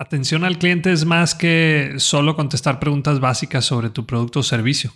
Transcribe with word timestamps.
Atención 0.00 0.44
al 0.44 0.58
cliente 0.58 0.92
es 0.92 1.04
más 1.04 1.34
que 1.34 1.94
solo 1.96 2.36
contestar 2.36 2.78
preguntas 2.78 3.18
básicas 3.18 3.64
sobre 3.64 3.90
tu 3.90 4.06
producto 4.06 4.40
o 4.40 4.42
servicio. 4.44 4.92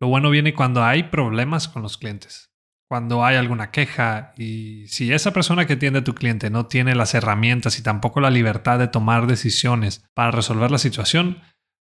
Lo 0.00 0.06
bueno 0.06 0.30
viene 0.30 0.54
cuando 0.54 0.84
hay 0.84 1.04
problemas 1.04 1.66
con 1.66 1.82
los 1.82 1.98
clientes, 1.98 2.52
cuando 2.88 3.24
hay 3.24 3.34
alguna 3.34 3.72
queja 3.72 4.32
y 4.36 4.86
si 4.86 5.12
esa 5.12 5.32
persona 5.32 5.66
que 5.66 5.72
atiende 5.72 5.98
a 5.98 6.04
tu 6.04 6.14
cliente 6.14 6.50
no 6.50 6.66
tiene 6.66 6.94
las 6.94 7.14
herramientas 7.14 7.80
y 7.80 7.82
tampoco 7.82 8.20
la 8.20 8.30
libertad 8.30 8.78
de 8.78 8.86
tomar 8.86 9.26
decisiones 9.26 10.04
para 10.14 10.30
resolver 10.30 10.70
la 10.70 10.78
situación, 10.78 11.42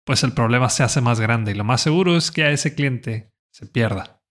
pues 0.06 0.22
el 0.22 0.32
problema 0.32 0.70
se 0.70 0.84
hace 0.84 1.02
más 1.02 1.20
grande 1.20 1.52
y 1.52 1.54
lo 1.54 1.64
más 1.64 1.82
seguro 1.82 2.16
es 2.16 2.30
que 2.30 2.44
a 2.44 2.50
ese 2.50 2.74
cliente 2.74 3.30
se 3.52 3.66
pierda. 3.66 4.22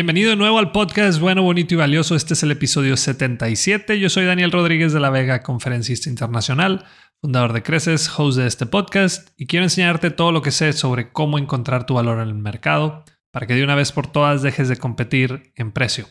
Bienvenido 0.00 0.30
de 0.30 0.36
nuevo 0.36 0.58
al 0.58 0.72
podcast 0.72 1.20
Bueno, 1.20 1.42
Bonito 1.42 1.74
y 1.74 1.76
Valioso. 1.76 2.16
Este 2.16 2.32
es 2.32 2.42
el 2.42 2.50
episodio 2.50 2.96
77. 2.96 4.00
Yo 4.00 4.08
soy 4.08 4.24
Daniel 4.24 4.50
Rodríguez 4.50 4.94
de 4.94 4.98
la 4.98 5.10
Vega, 5.10 5.42
conferencista 5.42 6.08
internacional, 6.08 6.86
fundador 7.20 7.52
de 7.52 7.62
Creces, 7.62 8.10
host 8.16 8.38
de 8.38 8.46
este 8.46 8.64
podcast, 8.64 9.28
y 9.36 9.46
quiero 9.46 9.64
enseñarte 9.64 10.10
todo 10.10 10.32
lo 10.32 10.40
que 10.40 10.52
sé 10.52 10.72
sobre 10.72 11.12
cómo 11.12 11.36
encontrar 11.36 11.84
tu 11.84 11.92
valor 11.92 12.18
en 12.18 12.28
el 12.28 12.34
mercado 12.34 13.04
para 13.30 13.46
que 13.46 13.52
de 13.52 13.62
una 13.62 13.74
vez 13.74 13.92
por 13.92 14.06
todas 14.06 14.40
dejes 14.40 14.70
de 14.70 14.78
competir 14.78 15.52
en 15.54 15.70
precio. 15.70 16.06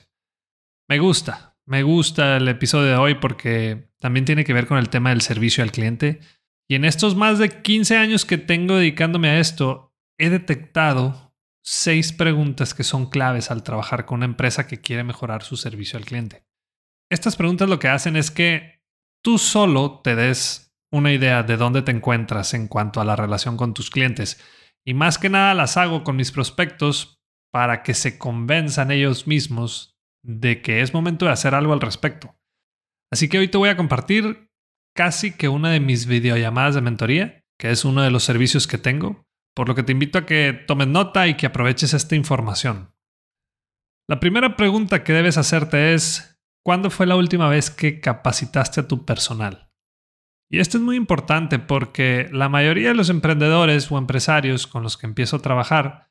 Me 0.88 1.00
gusta, 1.00 1.58
me 1.66 1.82
gusta 1.82 2.38
el 2.38 2.48
episodio 2.48 2.90
de 2.90 2.96
hoy 2.96 3.16
porque 3.16 3.90
también 4.00 4.24
tiene 4.24 4.44
que 4.44 4.54
ver 4.54 4.68
con 4.68 4.78
el 4.78 4.90
tema 4.90 5.10
del 5.10 5.22
servicio 5.22 5.64
al 5.64 5.72
cliente. 5.72 6.20
Y 6.70 6.76
en 6.76 6.86
estos 6.86 7.16
más 7.16 7.40
de 7.40 7.64
15 7.64 7.98
años 7.98 8.24
que 8.24 8.38
tengo 8.38 8.76
dedicándome 8.76 9.30
a 9.30 9.40
esto, 9.40 9.96
he 10.20 10.30
detectado 10.30 11.29
seis 11.64 12.14
preguntas 12.14 12.74
que 12.74 12.84
son 12.84 13.10
claves 13.10 13.52
al 13.52 13.64
trabajar 13.64 14.06
con 14.06 14.18
una 14.18 14.26
empresa 14.26 14.68
que 14.68 14.82
quiere 14.82 15.04
mejorar 15.04 15.44
su 15.44 15.58
servicio 15.58 15.98
al 15.98 16.06
cliente. 16.06 16.44
Estas 17.12 17.36
preguntas 17.36 17.70
lo 17.70 17.80
que 17.80 17.88
hacen 17.88 18.16
es 18.16 18.32
que 18.32 18.84
tú 19.24 19.38
solo 19.38 20.02
te 20.02 20.16
des 20.16 20.72
una 20.92 21.12
idea 21.14 21.44
de 21.44 21.58
dónde 21.58 21.82
te 21.82 21.92
encuentras 21.92 22.54
en 22.54 22.68
cuanto 22.68 23.02
a 23.02 23.06
la 23.06 23.16
relación 23.16 23.58
con 23.58 23.74
tus 23.74 23.90
clientes. 23.90 24.44
Y 24.86 24.94
más 24.94 25.18
que 25.18 25.30
nada 25.30 25.54
las 25.54 25.78
hago 25.78 26.04
con 26.04 26.16
mis 26.16 26.32
prospectos 26.32 27.20
para 27.52 27.84
que 27.84 27.94
se 27.94 28.18
convenzan 28.18 28.92
ellos 28.92 29.28
mismos 29.28 29.98
de 30.24 30.62
que 30.62 30.82
es 30.82 30.94
momento 30.94 31.26
de 31.26 31.32
hacer 31.32 31.56
algo 31.56 31.74
al 31.74 31.82
respecto. 31.82 32.36
Así 33.12 33.28
que 33.28 33.40
hoy 33.40 33.48
te 33.48 33.58
voy 33.58 33.70
a 33.70 33.78
compartir 33.78 34.50
casi 34.96 35.32
que 35.32 35.50
una 35.50 35.72
de 35.72 35.80
mis 35.80 36.06
videollamadas 36.06 36.76
de 36.76 36.82
mentoría, 36.82 37.44
que 37.58 37.72
es 37.72 37.86
uno 37.86 38.02
de 38.02 38.12
los 38.12 38.24
servicios 38.24 38.68
que 38.68 38.78
tengo, 38.78 39.26
por 39.56 39.68
lo 39.68 39.76
que 39.76 39.84
te 39.84 39.92
invito 39.92 40.18
a 40.18 40.26
que 40.26 40.54
tomes 40.68 40.88
nota 40.88 41.28
y 41.28 41.36
que 41.36 41.46
aproveches 41.46 41.94
esta 41.94 42.16
información. 42.16 42.94
La 44.08 44.20
primera 44.20 44.56
pregunta 44.56 45.04
que 45.04 45.14
debes 45.14 45.38
hacerte 45.38 45.94
es, 45.94 46.42
¿cuándo 46.64 46.90
fue 46.90 47.06
la 47.06 47.16
última 47.16 47.48
vez 47.48 47.70
que 47.70 48.00
capacitaste 48.00 48.82
a 48.82 48.88
tu 48.88 49.06
personal? 49.06 49.70
Y 50.52 50.60
esto 50.60 50.78
es 50.78 50.84
muy 50.84 50.96
importante 50.96 51.60
porque 51.60 52.28
la 52.32 52.50
mayoría 52.50 52.88
de 52.88 52.96
los 52.96 53.10
emprendedores 53.10 53.92
o 53.92 53.98
empresarios 54.00 54.66
con 54.66 54.82
los 54.82 54.98
que 54.98 55.06
empiezo 55.06 55.36
a 55.36 55.42
trabajar, 55.42 56.10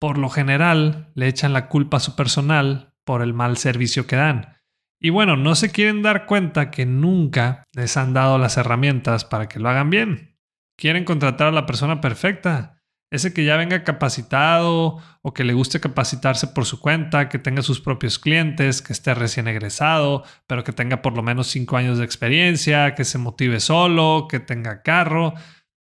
por 0.00 0.16
lo 0.16 0.30
general 0.30 1.12
le 1.14 1.28
echan 1.28 1.52
la 1.52 1.68
culpa 1.68 1.98
a 1.98 2.00
su 2.00 2.16
personal 2.16 2.94
por 3.04 3.20
el 3.20 3.34
mal 3.34 3.58
servicio 3.58 4.06
que 4.06 4.16
dan. 4.16 4.54
Y 4.98 5.10
bueno, 5.10 5.36
no 5.36 5.54
se 5.54 5.70
quieren 5.70 6.00
dar 6.00 6.24
cuenta 6.24 6.70
que 6.70 6.86
nunca 6.86 7.64
les 7.74 7.98
han 7.98 8.14
dado 8.14 8.38
las 8.38 8.56
herramientas 8.56 9.26
para 9.26 9.48
que 9.48 9.58
lo 9.58 9.68
hagan 9.68 9.90
bien. 9.90 10.33
Quieren 10.76 11.04
contratar 11.04 11.48
a 11.48 11.52
la 11.52 11.66
persona 11.66 12.00
perfecta, 12.00 12.74
ese 13.14 13.32
que 13.32 13.44
ya 13.44 13.56
venga 13.56 13.84
capacitado 13.84 14.98
o 15.22 15.34
que 15.34 15.44
le 15.44 15.52
guste 15.52 15.78
capacitarse 15.78 16.48
por 16.48 16.64
su 16.64 16.80
cuenta, 16.80 17.28
que 17.28 17.38
tenga 17.38 17.62
sus 17.62 17.80
propios 17.80 18.18
clientes, 18.18 18.82
que 18.82 18.92
esté 18.92 19.14
recién 19.14 19.46
egresado, 19.46 20.24
pero 20.48 20.64
que 20.64 20.72
tenga 20.72 21.00
por 21.00 21.14
lo 21.14 21.22
menos 21.22 21.46
cinco 21.46 21.76
años 21.76 21.98
de 21.98 22.04
experiencia, 22.04 22.96
que 22.96 23.04
se 23.04 23.18
motive 23.18 23.60
solo, 23.60 24.26
que 24.28 24.40
tenga 24.40 24.82
carro 24.82 25.34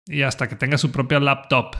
y 0.06 0.22
hasta 0.22 0.46
que 0.46 0.56
tenga 0.56 0.76
su 0.76 0.92
propia 0.92 1.20
laptop. 1.20 1.76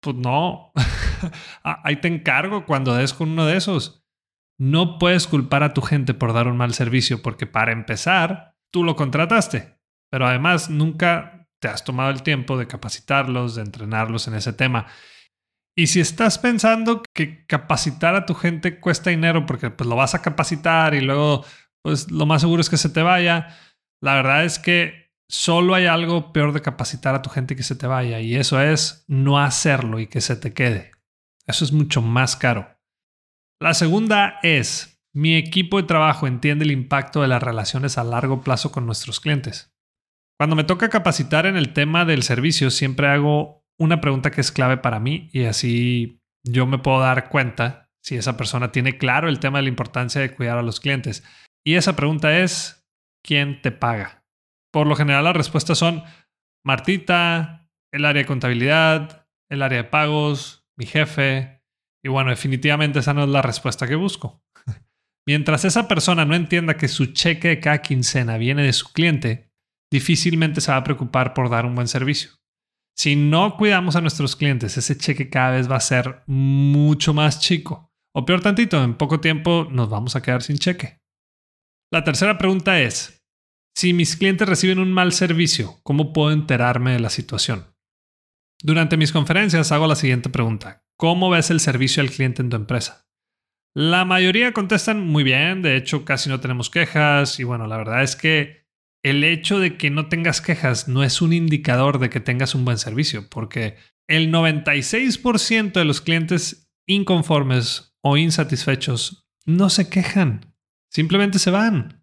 Pues 0.00 0.16
no, 0.16 0.72
ah, 1.64 1.82
ahí 1.84 1.96
te 1.96 2.08
encargo 2.08 2.64
cuando 2.64 2.94
des 2.94 3.12
con 3.12 3.30
uno 3.30 3.44
de 3.44 3.58
esos. 3.58 4.02
No 4.58 4.98
puedes 4.98 5.26
culpar 5.26 5.64
a 5.64 5.74
tu 5.74 5.82
gente 5.82 6.14
por 6.14 6.32
dar 6.32 6.48
un 6.48 6.56
mal 6.56 6.72
servicio 6.72 7.20
porque 7.20 7.46
para 7.46 7.72
empezar, 7.72 8.56
tú 8.72 8.84
lo 8.84 8.96
contrataste, 8.96 9.78
pero 10.10 10.26
además 10.26 10.70
nunca 10.70 11.43
te 11.64 11.68
has 11.68 11.82
tomado 11.82 12.10
el 12.10 12.22
tiempo 12.22 12.58
de 12.58 12.66
capacitarlos, 12.66 13.54
de 13.54 13.62
entrenarlos 13.62 14.28
en 14.28 14.34
ese 14.34 14.52
tema. 14.52 14.86
Y 15.74 15.86
si 15.86 15.98
estás 15.98 16.38
pensando 16.38 17.02
que 17.14 17.46
capacitar 17.46 18.14
a 18.14 18.26
tu 18.26 18.34
gente 18.34 18.80
cuesta 18.80 19.08
dinero 19.08 19.46
porque 19.46 19.70
pues 19.70 19.88
lo 19.88 19.96
vas 19.96 20.14
a 20.14 20.20
capacitar 20.20 20.92
y 20.92 21.00
luego 21.00 21.42
pues 21.82 22.10
lo 22.10 22.26
más 22.26 22.42
seguro 22.42 22.60
es 22.60 22.68
que 22.68 22.76
se 22.76 22.90
te 22.90 23.00
vaya, 23.00 23.56
la 24.02 24.14
verdad 24.14 24.44
es 24.44 24.58
que 24.58 25.14
solo 25.26 25.74
hay 25.74 25.86
algo 25.86 26.34
peor 26.34 26.52
de 26.52 26.60
capacitar 26.60 27.14
a 27.14 27.22
tu 27.22 27.30
gente 27.30 27.56
que 27.56 27.62
se 27.62 27.76
te 27.76 27.86
vaya 27.86 28.20
y 28.20 28.34
eso 28.34 28.60
es 28.60 29.06
no 29.08 29.38
hacerlo 29.38 30.00
y 30.00 30.06
que 30.06 30.20
se 30.20 30.36
te 30.36 30.52
quede. 30.52 30.90
Eso 31.46 31.64
es 31.64 31.72
mucho 31.72 32.02
más 32.02 32.36
caro. 32.36 32.78
La 33.58 33.72
segunda 33.72 34.38
es, 34.42 35.02
mi 35.14 35.34
equipo 35.34 35.78
de 35.78 35.88
trabajo 35.88 36.26
entiende 36.26 36.66
el 36.66 36.72
impacto 36.72 37.22
de 37.22 37.28
las 37.28 37.42
relaciones 37.42 37.96
a 37.96 38.04
largo 38.04 38.42
plazo 38.42 38.70
con 38.70 38.84
nuestros 38.84 39.18
clientes. 39.18 39.73
Cuando 40.38 40.56
me 40.56 40.64
toca 40.64 40.88
capacitar 40.88 41.46
en 41.46 41.56
el 41.56 41.72
tema 41.72 42.04
del 42.04 42.22
servicio, 42.22 42.70
siempre 42.70 43.06
hago 43.06 43.64
una 43.78 44.00
pregunta 44.00 44.30
que 44.30 44.40
es 44.40 44.50
clave 44.50 44.76
para 44.76 44.98
mí 44.98 45.28
y 45.32 45.44
así 45.44 46.20
yo 46.44 46.66
me 46.66 46.78
puedo 46.78 47.00
dar 47.00 47.28
cuenta 47.28 47.90
si 48.02 48.16
esa 48.16 48.36
persona 48.36 48.72
tiene 48.72 48.98
claro 48.98 49.28
el 49.28 49.40
tema 49.40 49.58
de 49.58 49.62
la 49.62 49.68
importancia 49.68 50.20
de 50.20 50.34
cuidar 50.34 50.58
a 50.58 50.62
los 50.62 50.80
clientes. 50.80 51.24
Y 51.64 51.76
esa 51.76 51.96
pregunta 51.96 52.38
es, 52.38 52.86
¿quién 53.22 53.62
te 53.62 53.70
paga? 53.70 54.24
Por 54.72 54.86
lo 54.86 54.96
general 54.96 55.24
las 55.24 55.36
respuestas 55.36 55.78
son 55.78 56.02
Martita, 56.64 57.68
el 57.92 58.04
área 58.04 58.22
de 58.22 58.26
contabilidad, 58.26 59.26
el 59.48 59.62
área 59.62 59.82
de 59.82 59.88
pagos, 59.88 60.66
mi 60.76 60.84
jefe. 60.84 61.62
Y 62.02 62.08
bueno, 62.08 62.30
definitivamente 62.30 62.98
esa 62.98 63.14
no 63.14 63.22
es 63.22 63.30
la 63.30 63.40
respuesta 63.40 63.86
que 63.86 63.94
busco. 63.94 64.42
Mientras 65.26 65.64
esa 65.64 65.88
persona 65.88 66.24
no 66.24 66.34
entienda 66.34 66.76
que 66.76 66.88
su 66.88 67.06
cheque 67.06 67.48
de 67.48 67.60
cada 67.60 67.78
quincena 67.78 68.36
viene 68.36 68.62
de 68.62 68.72
su 68.72 68.92
cliente, 68.92 69.53
difícilmente 69.94 70.60
se 70.60 70.72
va 70.72 70.78
a 70.78 70.84
preocupar 70.84 71.34
por 71.34 71.48
dar 71.48 71.64
un 71.64 71.76
buen 71.76 71.86
servicio. 71.86 72.32
Si 72.96 73.14
no 73.14 73.56
cuidamos 73.56 73.94
a 73.94 74.00
nuestros 74.00 74.34
clientes, 74.34 74.76
ese 74.76 74.98
cheque 74.98 75.30
cada 75.30 75.52
vez 75.52 75.70
va 75.70 75.76
a 75.76 75.80
ser 75.80 76.22
mucho 76.26 77.14
más 77.14 77.38
chico. 77.40 77.92
O 78.12 78.24
peor 78.24 78.40
tantito, 78.40 78.82
en 78.82 78.94
poco 78.94 79.20
tiempo 79.20 79.68
nos 79.70 79.88
vamos 79.88 80.16
a 80.16 80.22
quedar 80.22 80.42
sin 80.42 80.58
cheque. 80.58 81.00
La 81.92 82.02
tercera 82.02 82.38
pregunta 82.38 82.80
es, 82.80 83.24
si 83.76 83.92
mis 83.92 84.16
clientes 84.16 84.48
reciben 84.48 84.80
un 84.80 84.92
mal 84.92 85.12
servicio, 85.12 85.78
¿cómo 85.84 86.12
puedo 86.12 86.32
enterarme 86.32 86.92
de 86.92 87.00
la 87.00 87.10
situación? 87.10 87.66
Durante 88.62 88.96
mis 88.96 89.12
conferencias 89.12 89.70
hago 89.70 89.86
la 89.86 89.96
siguiente 89.96 90.28
pregunta. 90.28 90.84
¿Cómo 90.96 91.30
ves 91.30 91.50
el 91.50 91.60
servicio 91.60 92.02
al 92.02 92.10
cliente 92.10 92.42
en 92.42 92.50
tu 92.50 92.56
empresa? 92.56 93.06
La 93.76 94.04
mayoría 94.04 94.52
contestan 94.52 95.06
muy 95.06 95.22
bien, 95.22 95.62
de 95.62 95.76
hecho 95.76 96.04
casi 96.04 96.28
no 96.30 96.40
tenemos 96.40 96.70
quejas 96.70 97.38
y 97.38 97.44
bueno, 97.44 97.66
la 97.66 97.76
verdad 97.76 98.02
es 98.02 98.14
que 98.14 98.63
el 99.04 99.22
hecho 99.22 99.60
de 99.60 99.76
que 99.76 99.90
no 99.90 100.08
tengas 100.08 100.40
quejas 100.40 100.88
no 100.88 101.04
es 101.04 101.20
un 101.20 101.32
indicador 101.32 101.98
de 101.98 102.08
que 102.08 102.20
tengas 102.20 102.54
un 102.54 102.64
buen 102.64 102.78
servicio, 102.78 103.28
porque 103.28 103.76
el 104.08 104.32
96% 104.32 105.72
de 105.72 105.84
los 105.84 106.00
clientes 106.00 106.70
inconformes 106.88 107.94
o 108.02 108.16
insatisfechos 108.16 109.28
no 109.44 109.68
se 109.68 109.90
quejan, 109.90 110.54
simplemente 110.90 111.38
se 111.38 111.50
van. 111.50 112.02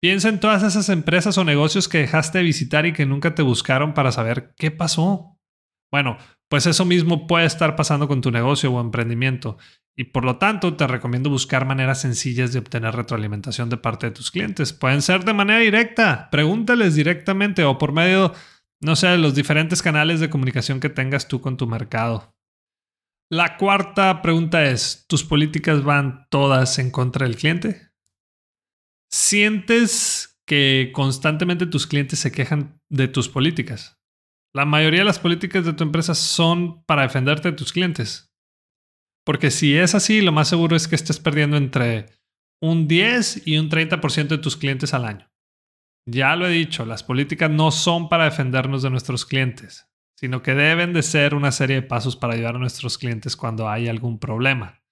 Piensa 0.00 0.28
en 0.28 0.40
todas 0.40 0.64
esas 0.64 0.88
empresas 0.88 1.38
o 1.38 1.44
negocios 1.44 1.88
que 1.88 1.98
dejaste 1.98 2.38
de 2.38 2.44
visitar 2.44 2.86
y 2.86 2.92
que 2.92 3.06
nunca 3.06 3.36
te 3.36 3.42
buscaron 3.42 3.94
para 3.94 4.10
saber 4.10 4.52
qué 4.56 4.72
pasó. 4.72 5.38
Bueno, 5.92 6.18
pues 6.48 6.66
eso 6.66 6.84
mismo 6.84 7.28
puede 7.28 7.46
estar 7.46 7.76
pasando 7.76 8.08
con 8.08 8.20
tu 8.20 8.32
negocio 8.32 8.72
o 8.72 8.80
emprendimiento 8.80 9.58
y 9.96 10.04
por 10.04 10.24
lo 10.24 10.38
tanto, 10.38 10.74
te 10.74 10.86
recomiendo 10.86 11.30
buscar 11.30 11.66
maneras 11.66 12.00
sencillas 12.00 12.52
de 12.52 12.58
obtener 12.58 12.94
retroalimentación 12.94 13.68
de 13.68 13.76
parte 13.76 14.06
de 14.06 14.12
tus 14.12 14.30
clientes. 14.30 14.72
Pueden 14.72 15.02
ser 15.02 15.24
de 15.24 15.34
manera 15.34 15.60
directa, 15.60 16.28
pregúntales 16.30 16.94
directamente 16.94 17.64
o 17.64 17.78
por 17.78 17.92
medio, 17.92 18.32
no 18.80 18.96
sé, 18.96 19.08
de 19.08 19.18
los 19.18 19.34
diferentes 19.34 19.82
canales 19.82 20.20
de 20.20 20.30
comunicación 20.30 20.80
que 20.80 20.88
tengas 20.88 21.28
tú 21.28 21.40
con 21.40 21.56
tu 21.56 21.66
mercado. 21.66 22.34
La 23.30 23.56
cuarta 23.56 24.22
pregunta 24.22 24.64
es, 24.64 25.04
¿tus 25.08 25.24
políticas 25.24 25.84
van 25.84 26.26
todas 26.30 26.78
en 26.78 26.90
contra 26.90 27.26
del 27.26 27.36
cliente? 27.36 27.92
¿Sientes 29.10 30.32
que 30.46 30.90
constantemente 30.92 31.66
tus 31.66 31.86
clientes 31.86 32.18
se 32.18 32.32
quejan 32.32 32.80
de 32.90 33.08
tus 33.08 33.28
políticas. 33.28 34.00
La 34.54 34.64
mayoría 34.64 35.00
de 35.00 35.06
las 35.06 35.18
políticas 35.18 35.64
de 35.64 35.72
tu 35.72 35.84
empresa 35.84 36.14
son 36.14 36.84
para 36.84 37.02
defenderte 37.02 37.50
de 37.50 37.56
tus 37.56 37.72
clientes. 37.72 38.31
Porque 39.24 39.50
si 39.50 39.76
es 39.76 39.94
así, 39.94 40.20
lo 40.20 40.32
más 40.32 40.48
seguro 40.48 40.76
es 40.76 40.88
que 40.88 40.96
estés 40.96 41.20
perdiendo 41.20 41.56
entre 41.56 42.06
un 42.60 42.88
10 42.88 43.46
y 43.46 43.58
un 43.58 43.68
30% 43.68 44.28
de 44.28 44.38
tus 44.38 44.56
clientes 44.56 44.94
al 44.94 45.04
año. 45.04 45.30
Ya 46.06 46.34
lo 46.34 46.46
he 46.46 46.50
dicho, 46.50 46.84
las 46.84 47.04
políticas 47.04 47.50
no 47.50 47.70
son 47.70 48.08
para 48.08 48.24
defendernos 48.24 48.82
de 48.82 48.90
nuestros 48.90 49.24
clientes, 49.24 49.88
sino 50.16 50.42
que 50.42 50.54
deben 50.54 50.92
de 50.92 51.02
ser 51.02 51.34
una 51.34 51.52
serie 51.52 51.76
de 51.76 51.82
pasos 51.82 52.16
para 52.16 52.34
ayudar 52.34 52.56
a 52.56 52.58
nuestros 52.58 52.98
clientes 52.98 53.36
cuando 53.36 53.68
hay 53.68 53.88
algún 53.88 54.18
problema. 54.18 54.82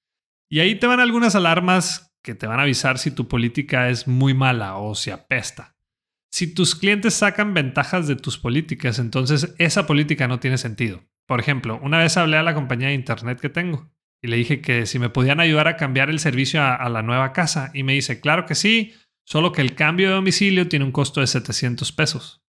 Y 0.48 0.60
ahí 0.60 0.76
te 0.76 0.86
van 0.86 1.00
algunas 1.00 1.34
alarmas 1.34 2.14
que 2.22 2.34
te 2.34 2.46
van 2.46 2.60
a 2.60 2.62
avisar 2.62 2.98
si 2.98 3.10
tu 3.10 3.26
política 3.26 3.88
es 3.88 4.06
muy 4.06 4.34
mala 4.34 4.76
o 4.76 4.94
si 4.94 5.10
apesta. 5.10 5.76
Si 6.32 6.54
tus 6.54 6.76
clientes 6.76 7.14
sacan 7.14 7.54
ventajas 7.54 8.06
de 8.06 8.14
tus 8.14 8.38
políticas, 8.38 9.00
entonces 9.00 9.54
esa 9.58 9.86
política 9.86 10.28
no 10.28 10.38
tiene 10.38 10.58
sentido. 10.58 11.02
Por 11.26 11.40
ejemplo, 11.40 11.80
una 11.82 11.98
vez 11.98 12.16
hablé 12.16 12.36
a 12.36 12.42
la 12.44 12.54
compañía 12.54 12.88
de 12.88 12.94
internet 12.94 13.40
que 13.40 13.48
tengo 13.48 13.90
y 14.22 14.28
le 14.28 14.36
dije 14.36 14.60
que 14.60 14.86
si 14.86 14.98
me 14.98 15.08
podían 15.08 15.40
ayudar 15.40 15.68
a 15.68 15.76
cambiar 15.76 16.10
el 16.10 16.18
servicio 16.18 16.62
a, 16.62 16.88
la 16.88 17.02
nueva 17.02 17.32
casa 17.32 17.70
y 17.74 17.82
me 17.82 17.94
dice, 17.94 18.20
claro 18.20 18.46
que 18.46 18.54
sí, 18.54 18.94
solo 19.26 19.52
que 19.52 19.62
el 19.62 19.74
cambio 19.74 20.08
de 20.08 20.14
domicilio 20.14 20.68
tiene 20.68 20.84
un 20.84 20.92
costo 20.92 21.20
de 21.20 21.26
700 21.26 21.92
pesos. 21.92 22.42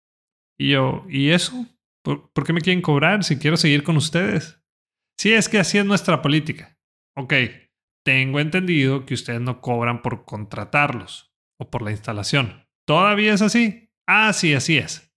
Y 0.60 0.72
yo, 0.72 1.06
¿y 1.10 1.30
eso? 1.30 1.66
¿Por, 2.04 2.32
¿Por, 2.32 2.46
qué 2.46 2.54
me 2.54 2.62
quieren 2.62 2.82
cobrar 2.82 3.24
si 3.24 3.38
quiero 3.38 3.58
seguir 3.58 3.84
con 3.84 3.96
ustedes? 3.96 4.62
Sí, 5.18 5.34
es 5.34 5.48
que 5.48 5.60
así 5.60 5.78
es 5.78 5.86
nuestra 5.86 6.22
política. 6.22 6.78
Ok, 7.16 7.34
tengo 8.04 8.40
entendido 8.40 9.06
que 9.06 9.14
ustedes 9.14 9.42
no 9.42 9.62
cobran 9.62 10.02
por 10.02 10.26
contratarlos 10.26 11.34
o 11.60 11.70
por 11.70 11.84
la 11.84 11.92
instalación. 11.92 12.68
¿Todavía 12.86 13.34
es 13.34 13.42
así? 13.42 13.92
Ah, 14.08 14.34
sí, 14.34 14.54
así 14.54 14.78
es. 14.78 15.14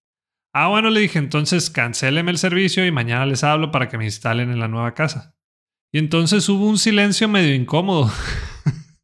Ah, 0.53 0.69
bueno, 0.69 0.91
le 0.91 1.01
dije, 1.01 1.19
entonces 1.19 1.69
cancéleme 1.71 2.31
el 2.31 2.39
servicio 2.39 2.87
y 2.87 2.93
mañana 2.93 3.27
les 3.27 3.43
hablo 3.43 3.73
para 3.73 3.89
que 3.89 3.99
me 3.99 4.05
instalen 4.05 4.51
en 4.51 4.61
la 4.61 4.69
nueva 4.69 4.95
casa. 4.95 5.37
Y 5.95 5.99
entonces 5.99 6.49
hubo 6.49 6.69
un 6.69 6.77
silencio 6.77 7.29
medio 7.29 7.55
incómodo. 7.55 8.11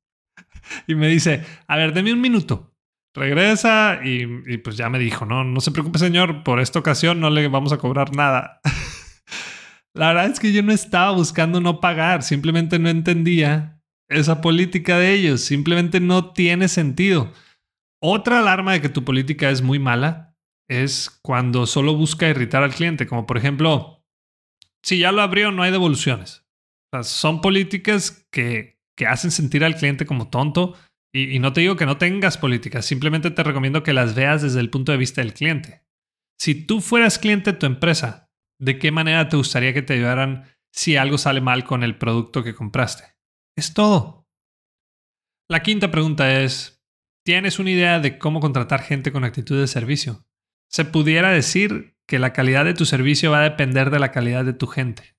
y 0.89 0.97
me 0.97 1.07
dice, 1.07 1.45
a 1.69 1.77
ver, 1.77 1.95
deme 1.95 2.13
un 2.13 2.21
minuto. 2.21 2.75
Regresa 3.15 4.01
y, 4.05 4.25
y, 4.53 4.59
pues 4.59 4.77
ya 4.77 4.89
me 4.91 4.99
dijo, 4.99 5.25
no, 5.25 5.45
no 5.45 5.61
se 5.61 5.71
preocupe 5.71 6.01
señor, 6.01 6.43
por 6.43 6.59
esta 6.59 6.81
ocasión 6.81 7.21
no 7.21 7.31
le 7.31 7.47
vamos 7.47 7.73
a 7.73 7.79
cobrar 7.79 8.17
nada. 8.17 8.61
La 9.95 10.09
verdad 10.09 10.33
es 10.33 10.41
que 10.41 10.53
yo 10.53 10.65
no 10.65 10.73
estaba 10.73 11.13
buscando 11.13 11.61
no 11.61 11.79
pagar, 11.79 12.25
simplemente 12.25 12.81
no 12.81 12.89
entendía 12.89 13.81
esa 14.09 14.41
política 14.41 14.99
de 14.99 15.13
ellos, 15.13 15.43
simplemente 15.43 16.01
no 16.01 16.33
tiene 16.33 16.67
sentido. 16.67 17.33
Otra 18.03 18.41
alarma 18.41 18.73
de 18.73 18.81
que 18.81 18.89
tu 18.89 19.05
política 19.05 19.51
es 19.51 19.63
muy 19.63 19.79
mala 19.79 20.37
es 20.69 21.09
cuando 21.23 21.67
solo 21.67 21.95
busca 21.95 22.29
irritar 22.29 22.65
al 22.65 22.75
cliente, 22.75 23.07
como 23.07 23.27
por 23.27 23.39
ejemplo, 23.39 24.05
si 24.83 24.99
ya 24.99 25.13
lo 25.13 25.23
abrió 25.23 25.53
no 25.53 25.63
hay 25.63 25.71
devoluciones. 25.71 26.50
Son 27.03 27.41
políticas 27.41 28.27
que, 28.31 28.81
que, 28.97 29.07
hacen 29.07 29.31
sentir 29.31 29.65
al 29.65 29.77
cliente 29.77 30.07
como 30.07 30.29
tonto 30.29 30.75
y, 31.13 31.37
y 31.37 31.39
no 31.39 31.53
te 31.53 31.61
digo 31.61 31.77
que 31.77 31.87
no 31.87 31.99
tengas 31.99 32.39
políticas, 32.39 32.85
simplemente 32.85 33.31
te 33.31 33.43
recomiendo 33.43 33.83
que 33.83 33.93
las 33.93 34.15
veas 34.15 34.43
desde 34.43 34.61
el 34.61 34.71
punto 34.71 34.93
de 34.93 34.99
vista 34.99 35.21
del 35.21 35.35
cliente. 35.35 35.83
Si 36.39 36.55
tú 36.55 36.81
fueras 36.81 37.19
cliente 37.19 37.53
de 37.53 37.59
tu 37.59 37.67
empresa, 37.67 38.31
¿De 38.61 38.79
qué 38.79 38.93
manera 38.93 39.29
te 39.29 39.39
gustaría 39.39 39.73
que 39.73 39.81
te 39.81 39.95
ayudaran 39.95 40.45
si 40.71 40.97
algo 40.97 41.17
sale 41.17 41.41
mal 41.41 41.65
con 41.65 41.83
el 41.83 41.97
producto 41.97 42.45
que 42.45 42.55
compraste? 42.55 43.05
Es 43.57 43.73
todo. 43.73 44.29
La 45.49 45.63
quinta 45.63 45.91
pregunta 45.91 46.41
es, 46.43 46.85
¿tienes 47.25 47.59
una 47.59 47.71
idea 47.71 48.01
de 48.01 48.19
cómo 48.19 48.39
contratar 48.41 48.83
gente 48.83 49.13
con 49.13 49.25
actitud 49.25 49.59
de 49.59 49.67
servicio? 49.67 50.27
Se 50.71 50.85
pudiera 50.85 51.31
decir 51.31 51.97
que 52.07 52.19
la 52.19 52.35
calidad 52.35 52.67
de 52.67 52.75
tu 52.75 52.85
servicio 52.85 53.31
va 53.31 53.41
a 53.41 53.49
depender 53.49 53.91
de 53.91 53.99
la 53.99 54.13
calidad 54.13 54.45
de 54.45 54.53
tu 54.53 54.67
gente. 54.67 55.17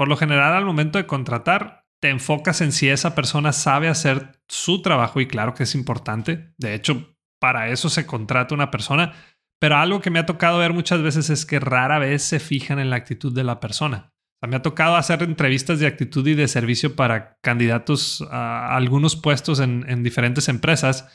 Por 0.00 0.08
lo 0.08 0.16
general, 0.16 0.54
al 0.54 0.64
momento 0.64 0.96
de 0.96 1.04
contratar, 1.04 1.84
te 2.00 2.08
enfocas 2.08 2.62
en 2.62 2.72
si 2.72 2.88
esa 2.88 3.14
persona 3.14 3.52
sabe 3.52 3.86
hacer 3.86 4.40
su 4.48 4.80
trabajo 4.80 5.20
y 5.20 5.26
claro 5.26 5.52
que 5.52 5.64
es 5.64 5.74
importante. 5.74 6.54
De 6.56 6.72
hecho, 6.72 7.18
para 7.38 7.68
eso 7.68 7.90
se 7.90 8.06
contrata 8.06 8.54
una 8.54 8.70
persona, 8.70 9.12
pero 9.60 9.76
algo 9.76 10.00
que 10.00 10.08
me 10.08 10.18
ha 10.18 10.24
tocado 10.24 10.56
ver 10.56 10.72
muchas 10.72 11.02
veces 11.02 11.28
es 11.28 11.44
que 11.44 11.60
rara 11.60 11.98
vez 11.98 12.22
se 12.22 12.40
fijan 12.40 12.78
en 12.78 12.88
la 12.88 12.96
actitud 12.96 13.34
de 13.34 13.44
la 13.44 13.60
persona. 13.60 14.14
Me 14.40 14.56
ha 14.56 14.62
tocado 14.62 14.96
hacer 14.96 15.22
entrevistas 15.22 15.80
de 15.80 15.86
actitud 15.86 16.26
y 16.26 16.34
de 16.34 16.48
servicio 16.48 16.96
para 16.96 17.36
candidatos 17.42 18.26
a 18.30 18.74
algunos 18.74 19.16
puestos 19.16 19.60
en, 19.60 19.84
en 19.86 20.02
diferentes 20.02 20.48
empresas. 20.48 21.08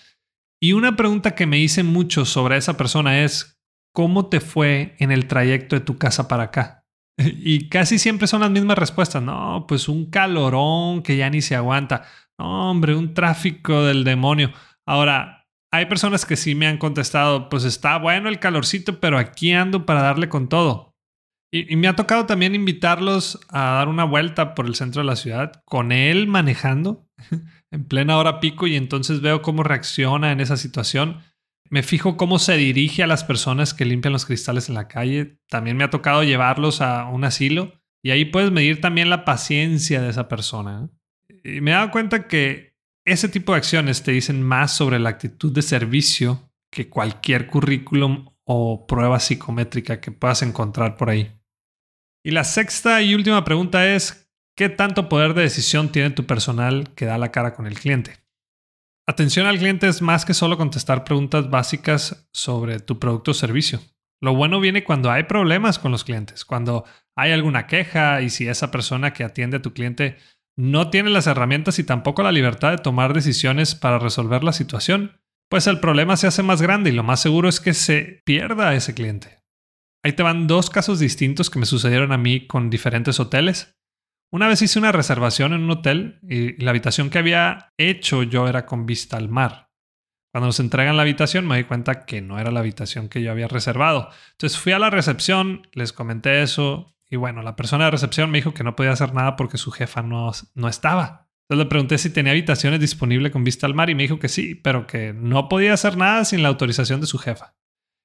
Y 0.62 0.74
una 0.74 0.96
pregunta 0.96 1.34
que 1.34 1.48
me 1.48 1.58
hice 1.58 1.82
mucho 1.82 2.24
sobre 2.24 2.58
esa 2.58 2.78
persona 2.78 3.24
es, 3.24 3.60
¿cómo 3.96 4.30
te 4.30 4.42
fue 4.42 4.96
en 5.00 5.12
el 5.12 5.26
trayecto 5.26 5.76
de 5.76 5.82
tu 5.82 5.98
casa 5.98 6.28
para 6.28 6.44
acá? 6.44 6.85
Y 7.38 7.70
casi 7.70 7.98
siempre 7.98 8.28
son 8.28 8.42
las 8.42 8.52
mismas 8.52 8.78
respuestas. 8.78 9.22
No, 9.22 9.66
pues 9.68 9.88
un 9.88 10.10
calorón 10.10 11.02
que 11.02 11.18
ya 11.18 11.30
ni 11.30 11.42
se 11.42 11.56
aguanta. 11.56 12.04
No, 12.38 12.72
hombre, 12.72 12.96
un 12.96 13.14
tráfico 13.14 13.84
del 13.84 14.04
demonio. 14.04 14.52
Ahora, 14.86 15.48
hay 15.72 15.86
personas 15.88 16.26
que 16.26 16.36
sí 16.36 16.56
me 16.56 16.68
han 16.68 16.78
contestado, 16.78 17.50
pues 17.50 17.64
está 17.64 17.98
bueno 17.98 18.30
el 18.30 18.40
calorcito, 18.40 19.00
pero 19.00 19.18
aquí 19.18 19.52
ando 19.54 19.86
para 19.86 20.02
darle 20.02 20.30
con 20.30 20.48
todo. 20.48 20.96
Y, 21.52 21.76
me 21.76 21.88
ha 21.88 21.96
tocado 21.96 22.26
también 22.26 22.56
invitarlos 22.56 23.40
a 23.50 23.76
dar 23.76 23.88
una 23.88 24.04
vuelta 24.04 24.56
por 24.56 24.66
el 24.66 24.76
centro 24.76 25.02
de 25.02 25.08
la 25.08 25.16
ciudad 25.16 25.64
con 25.66 25.92
él 25.92 26.28
manejando 26.28 27.08
en 27.72 27.86
plena 27.86 28.18
hora 28.18 28.40
pico 28.40 28.68
y 28.68 28.76
entonces 28.76 29.22
veo 29.22 29.42
cómo 29.42 29.64
reacciona 29.64 30.32
en 30.32 30.42
esa 30.42 30.58
situación. 30.58 31.22
Me 31.70 31.84
fijo 31.84 32.16
cómo 32.16 32.38
se 32.40 32.58
dirige 32.58 33.04
a 33.04 33.08
las 33.08 33.24
personas 33.24 33.74
que 33.74 33.86
limpian 33.86 34.14
los 34.14 34.26
cristales 34.26 34.70
en 34.70 34.76
la 34.76 34.88
calle. 34.88 35.40
También 35.50 35.78
me 35.78 35.84
ha 35.84 35.90
tocado 35.90 36.24
llevarlos 36.24 36.82
a 36.82 37.06
un 37.06 37.24
asilo 37.24 37.74
y 38.04 38.12
ahí 38.12 38.26
puedes 38.26 38.52
medir 38.52 38.82
también 38.82 39.10
la 39.10 39.26
paciencia 39.26 40.02
de 40.02 40.10
esa 40.10 40.28
persona. 40.28 40.90
Y 41.44 41.62
me 41.62 41.72
he 41.72 41.74
dado 41.74 41.92
cuenta 41.92 42.28
que 42.28 42.76
ese 43.04 43.30
tipo 43.30 43.54
de 43.54 43.60
acciones 43.60 44.04
te 44.04 44.12
dicen 44.12 44.44
más 44.44 44.76
sobre 44.76 45.00
la 45.00 45.10
actitud 45.10 45.52
de 45.52 45.62
servicio 45.62 46.52
que 46.72 46.90
cualquier 46.90 47.48
currículum 47.48 48.28
o 48.44 48.86
prueba 48.88 49.20
psicométrica 49.20 50.00
que 50.00 50.12
puedas 50.12 50.44
encontrar 50.44 50.98
por 50.98 51.10
ahí. 51.10 51.32
Y 52.24 52.32
la 52.32 52.44
sexta 52.44 53.02
y 53.02 53.16
última 53.16 53.44
pregunta 53.44 53.88
es, 53.88 54.32
¿qué 54.56 54.70
tanto 54.70 55.10
poder 55.10 55.34
de 55.34 55.44
decisión 55.44 55.92
tiene 55.92 56.10
tu 56.12 56.26
personal 56.26 56.94
que 56.96 57.06
da 57.06 57.18
la 57.18 57.32
cara 57.32 57.54
con 57.54 57.68
el 57.68 57.80
cliente? 57.80 58.25
Atención 59.08 59.46
al 59.46 59.60
cliente 59.60 59.88
es 59.88 60.02
más 60.02 60.26
que 60.26 60.34
solo 60.34 60.58
contestar 60.58 61.04
preguntas 61.04 61.50
básicas 61.50 62.28
sobre 62.34 62.80
tu 62.80 62.98
producto 62.98 63.32
o 63.32 63.34
servicio. 63.36 63.80
Lo 64.20 64.34
bueno 64.34 64.60
viene 64.60 64.84
cuando 64.84 65.12
hay 65.12 65.24
problemas 65.24 65.78
con 65.78 65.92
los 65.92 66.04
clientes, 66.04 66.44
cuando 66.44 66.86
hay 67.16 67.32
alguna 67.32 67.68
queja 67.68 68.22
y 68.22 68.32
si 68.32 68.48
esa 68.48 68.72
persona 68.72 69.14
que 69.14 69.24
atiende 69.24 69.58
a 69.58 69.62
tu 69.62 69.74
cliente 69.74 70.18
no 70.58 70.90
tiene 70.90 71.12
las 71.12 71.28
herramientas 71.28 71.78
y 71.78 71.84
tampoco 71.84 72.24
la 72.24 72.32
libertad 72.32 72.72
de 72.72 72.78
tomar 72.80 73.14
decisiones 73.14 73.76
para 73.76 74.00
resolver 74.00 74.44
la 74.44 74.54
situación, 74.54 75.22
pues 75.50 75.68
el 75.68 75.80
problema 75.80 76.18
se 76.18 76.26
hace 76.26 76.42
más 76.42 76.62
grande 76.62 76.90
y 76.90 76.94
lo 76.94 77.04
más 77.04 77.20
seguro 77.20 77.48
es 77.48 77.60
que 77.60 77.76
se 77.76 78.22
pierda 78.26 78.70
a 78.70 78.76
ese 78.76 78.96
cliente. 78.96 79.38
Ahí 80.04 80.14
te 80.14 80.24
van 80.24 80.48
dos 80.48 80.70
casos 80.70 81.00
distintos 81.00 81.50
que 81.50 81.60
me 81.60 81.66
sucedieron 81.66 82.12
a 82.12 82.18
mí 82.18 82.48
con 82.48 82.70
diferentes 82.70 83.20
hoteles. 83.20 83.75
Una 84.36 84.50
vez 84.50 84.62
hice 84.62 84.80
una 84.80 84.92
reservación 84.92 85.54
en 85.54 85.64
un 85.64 85.72
hotel 85.72 86.20
y 86.28 86.62
la 86.62 86.72
habitación 86.72 87.10
que 87.10 87.20
había 87.20 87.72
hecho 87.78 88.22
yo 88.22 88.50
era 88.50 88.66
con 88.66 88.86
vista 88.86 89.16
al 89.16 89.30
mar. 89.30 89.72
Cuando 90.34 90.48
nos 90.48 90.60
entregan 90.60 90.98
la 90.98 91.04
habitación 91.04 91.48
me 91.48 91.56
di 91.56 91.64
cuenta 91.64 92.06
que 92.06 92.22
no 92.22 92.38
era 92.38 92.52
la 92.52 92.60
habitación 92.60 93.08
que 93.08 93.24
yo 93.24 93.32
había 93.32 93.48
reservado. 93.48 94.10
Entonces 94.32 94.60
fui 94.60 94.74
a 94.74 94.80
la 94.80 94.90
recepción, 94.90 95.70
les 95.72 95.94
comenté 95.94 96.42
eso, 96.42 96.98
y 97.10 97.16
bueno, 97.16 97.44
la 97.44 97.56
persona 97.56 97.86
de 97.86 97.92
recepción 97.92 98.30
me 98.30 98.40
dijo 98.40 98.54
que 98.54 98.66
no 98.66 98.76
podía 98.76 98.92
hacer 98.92 99.14
nada 99.14 99.38
porque 99.38 99.58
su 99.58 99.72
jefa 99.72 100.02
no, 100.02 100.34
no 100.54 100.68
estaba. 100.68 101.30
Entonces 101.44 101.64
le 101.64 101.70
pregunté 101.70 101.98
si 101.98 102.10
tenía 102.10 102.34
habitaciones 102.34 102.82
disponibles 102.82 103.32
con 103.32 103.46
vista 103.46 103.68
al 103.68 103.74
mar 103.74 103.90
y 103.90 103.96
me 103.96 104.04
dijo 104.04 104.20
que 104.20 104.28
sí, 104.28 104.54
pero 104.54 104.86
que 104.86 105.14
no 105.14 105.48
podía 105.48 105.72
hacer 105.72 105.96
nada 105.96 106.26
sin 106.26 106.44
la 106.44 106.50
autorización 106.50 107.00
de 107.00 107.08
su 107.08 107.20
jefa. 107.20 107.56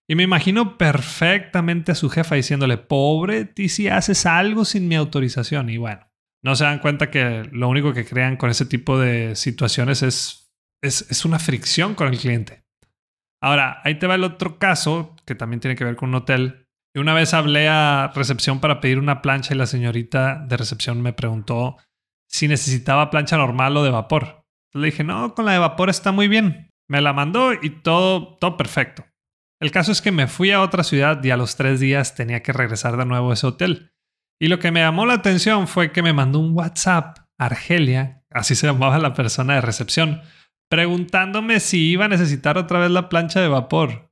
Y 0.09 0.15
me 0.15 0.23
imagino 0.23 0.79
perfectamente 0.79 1.91
a 1.91 1.97
su 1.97 2.09
jefa 2.09 2.37
diciéndole, 2.37 2.77
pobre 2.79 3.47
ti 3.47 3.69
si 3.69 3.89
haces 3.89 4.27
algo 4.27 4.65
sin 4.65 4.87
mi 4.87 4.95
autorización. 4.95 5.71
Y 5.71 5.77
bueno, 5.77 6.10
no 6.43 6.57
se 6.57 6.65
dan 6.65 6.79
cuenta 6.79 7.11
que 7.11 7.49
lo 7.53 7.69
único 7.69 7.93
que 7.93 8.05
crean 8.05 8.37
con 8.37 8.51
ese 8.51 8.67
tipo 8.67 8.99
de 8.99 9.37
situaciones 9.37 10.03
es, 10.03 10.53
es, 10.83 11.11
es 11.11 11.25
una 11.25 11.39
fricción 11.39 11.95
con 11.95 12.09
el 12.09 12.19
cliente. 12.19 12.65
Ahora, 13.43 13.81
ahí 13.85 13.99
te 13.99 14.07
va 14.07 14.15
el 14.15 14.25
otro 14.25 14.59
caso 14.59 15.17
que 15.25 15.35
también 15.35 15.61
tiene 15.61 15.77
que 15.77 15.85
ver 15.85 15.97
con 15.97 16.11
un 16.11 16.17
hotel 16.17 16.67
y 16.95 16.99
una 16.99 17.15
vez 17.15 17.35
hablé 17.35 17.69
a 17.69 18.11
recepción 18.15 18.61
para 18.61 18.81
pedir 18.81 18.99
una 18.99 19.23
plancha 19.23 19.55
y 19.55 19.59
la 19.59 19.67
señorita 19.67 20.45
de 20.47 20.57
recepción 20.57 21.01
me 21.01 21.13
preguntó 21.13 21.77
si 22.29 22.49
necesitaba 22.49 23.11
plancha 23.11 23.37
normal 23.37 23.77
o 23.77 23.85
de 23.85 23.91
vapor. 23.91 24.45
Le 24.73 24.87
dije, 24.87 25.05
no, 25.05 25.35
con 25.35 25.45
la 25.45 25.53
de 25.53 25.59
vapor 25.59 25.91
está 25.91 26.13
muy 26.13 26.29
bien. 26.29 26.71
Me 26.89 27.01
la 27.01 27.13
mandó 27.13 27.53
y 27.53 27.71
todo, 27.71 28.37
todo 28.37 28.57
perfecto. 28.57 29.05
El 29.61 29.71
caso 29.71 29.93
es 29.93 30.01
que 30.01 30.11
me 30.11 30.27
fui 30.27 30.51
a 30.51 30.63
otra 30.63 30.83
ciudad 30.83 31.23
y 31.23 31.31
a 31.31 31.37
los 31.37 31.57
tres 31.57 31.81
días 31.81 32.15
tenía 32.15 32.43
que 32.43 32.53
regresar 32.53 32.97
de 32.97 33.05
nuevo 33.05 33.31
a 33.31 33.35
ese 33.35 33.47
hotel. 33.47 33.90
Y 34.43 34.49
lo 34.49 34.59
que 34.59 34.73
me 34.73 34.81
llamó 34.81 35.05
la 35.05 35.15
atención 35.15 35.69
fue 35.69 35.93
que 35.93 36.03
me 36.03 36.15
mandó 36.15 36.39
un 36.39 36.57
WhatsApp, 36.57 37.19
Argelia, 37.37 38.25
así 38.31 38.55
se 38.55 38.67
llamaba 38.67 38.99
la 38.99 39.13
persona 39.13 39.55
de 39.55 39.61
recepción, 39.61 40.23
preguntándome 40.71 41.61
si 41.61 41.91
iba 41.91 42.07
a 42.07 42.09
necesitar 42.09 42.57
otra 42.57 42.81
vez 42.81 42.91
la 42.91 43.11
plancha 43.11 43.43
de 43.43 43.49
vapor. 43.49 44.11